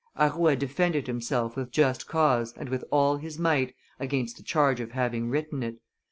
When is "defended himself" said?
0.57-1.55